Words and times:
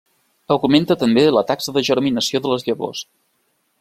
Augmenta 0.53 0.97
també 1.03 1.25
la 1.35 1.43
taxa 1.51 1.75
de 1.75 1.83
germinació 1.91 2.43
de 2.47 2.55
les 2.55 2.67
llavors. 2.71 3.05